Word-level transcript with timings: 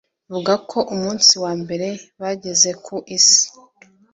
avuga 0.29 0.53
ko 0.69 0.79
umunsi 0.93 1.33
wa 1.43 1.51
mbere 1.61 1.87
bageze 2.21 2.69
ku 2.85 2.95
Isi 3.17 3.47